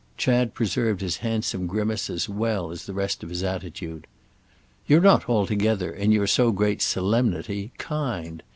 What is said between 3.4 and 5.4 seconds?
attitude. "You're not